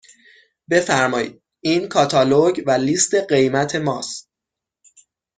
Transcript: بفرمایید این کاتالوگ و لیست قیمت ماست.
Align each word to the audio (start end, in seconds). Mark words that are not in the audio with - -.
بفرمایید 0.69 1.43
این 1.61 1.87
کاتالوگ 1.87 2.63
و 2.65 2.71
لیست 2.71 3.15
قیمت 3.15 3.75
ماست. 3.75 4.29